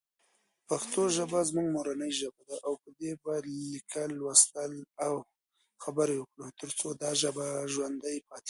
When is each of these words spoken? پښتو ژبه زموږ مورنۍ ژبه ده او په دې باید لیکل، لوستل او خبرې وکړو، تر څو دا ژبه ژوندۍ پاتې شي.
پښتو 0.67 1.01
ژبه 1.17 1.39
زموږ 1.49 1.67
مورنۍ 1.75 2.11
ژبه 2.19 2.41
ده 2.49 2.55
او 2.67 2.73
په 2.81 2.89
دې 2.99 3.11
باید 3.23 3.45
لیکل، 3.71 4.09
لوستل 4.19 4.71
او 5.05 5.13
خبرې 5.83 6.15
وکړو، 6.17 6.47
تر 6.59 6.69
څو 6.79 6.87
دا 7.01 7.11
ژبه 7.21 7.45
ژوندۍ 7.73 8.17
پاتې 8.27 8.37
شي. 8.37 8.39